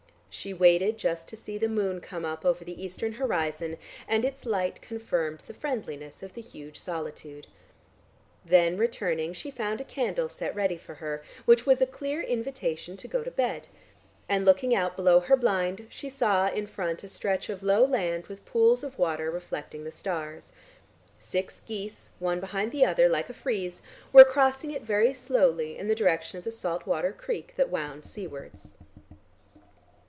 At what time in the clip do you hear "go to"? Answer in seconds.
13.09-13.29